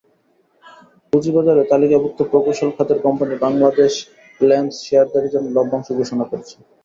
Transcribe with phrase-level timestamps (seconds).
[1.09, 3.93] পুঁজিবাজারে তালিকাভুক্ত প্রকৌশল খাতের কোম্পানি বাংলাদেশ
[4.41, 6.55] ল্যাম্পস শেয়ারধারীদের জন্য লভ্যাংশ ঘোষণা করেছে।